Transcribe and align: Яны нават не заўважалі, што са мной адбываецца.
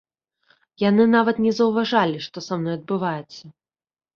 Яны 0.83 1.03
нават 1.17 1.35
не 1.47 1.53
заўважалі, 1.59 2.17
што 2.29 2.37
са 2.47 2.53
мной 2.63 2.75
адбываецца. 2.79 3.43